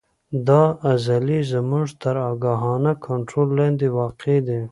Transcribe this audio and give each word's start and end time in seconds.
دا 0.47 0.63
عضلې 0.89 1.39
زموږ 1.51 1.87
تر 2.01 2.15
آګاهانه 2.31 2.91
کنترول 3.05 3.49
لاندې 3.59 3.87
واقع 3.97 4.35
دي. 4.47 4.59